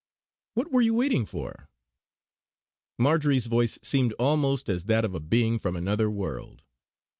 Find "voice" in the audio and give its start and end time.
3.45-3.77